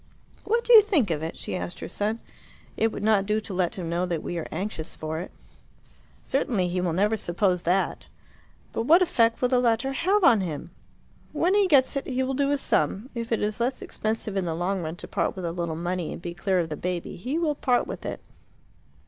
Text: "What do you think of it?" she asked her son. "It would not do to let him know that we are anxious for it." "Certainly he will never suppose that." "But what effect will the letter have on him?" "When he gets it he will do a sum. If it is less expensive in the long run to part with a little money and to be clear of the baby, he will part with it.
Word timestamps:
"What 0.45 0.63
do 0.63 0.73
you 0.73 0.81
think 0.81 1.11
of 1.11 1.21
it?" 1.21 1.37
she 1.37 1.55
asked 1.55 1.79
her 1.79 1.87
son. 1.87 2.21
"It 2.75 2.91
would 2.91 3.03
not 3.03 3.27
do 3.27 3.39
to 3.41 3.53
let 3.53 3.75
him 3.75 3.87
know 3.87 4.07
that 4.07 4.23
we 4.23 4.39
are 4.39 4.47
anxious 4.51 4.95
for 4.95 5.19
it." 5.19 5.29
"Certainly 6.23 6.69
he 6.69 6.81
will 6.81 6.91
never 6.93 7.15
suppose 7.15 7.61
that." 7.61 8.07
"But 8.73 8.87
what 8.87 9.03
effect 9.03 9.43
will 9.43 9.49
the 9.49 9.59
letter 9.59 9.91
have 9.93 10.23
on 10.23 10.41
him?" 10.41 10.71
"When 11.33 11.53
he 11.53 11.67
gets 11.67 11.95
it 11.95 12.07
he 12.07 12.23
will 12.23 12.33
do 12.33 12.49
a 12.49 12.57
sum. 12.57 13.11
If 13.13 13.31
it 13.31 13.43
is 13.43 13.59
less 13.59 13.83
expensive 13.83 14.35
in 14.35 14.45
the 14.45 14.55
long 14.55 14.81
run 14.81 14.95
to 14.95 15.07
part 15.07 15.35
with 15.35 15.45
a 15.45 15.51
little 15.51 15.75
money 15.75 16.11
and 16.11 16.23
to 16.23 16.29
be 16.29 16.33
clear 16.33 16.57
of 16.57 16.69
the 16.69 16.75
baby, 16.77 17.15
he 17.15 17.37
will 17.37 17.53
part 17.53 17.85
with 17.85 18.03
it. 18.03 18.21